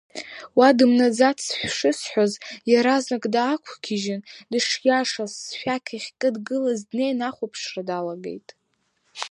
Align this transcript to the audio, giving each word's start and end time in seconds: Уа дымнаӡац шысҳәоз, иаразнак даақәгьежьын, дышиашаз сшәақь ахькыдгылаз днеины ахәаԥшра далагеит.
Уа 0.57 0.69
дымнаӡац 0.77 1.41
шысҳәоз, 1.75 2.33
иаразнак 2.71 3.23
даақәгьежьын, 3.33 4.21
дышиашаз 4.51 5.31
сшәақь 5.43 5.91
ахькыдгылаз 5.97 6.79
днеины 6.89 7.23
ахәаԥшра 7.29 7.81
далагеит. 7.87 8.47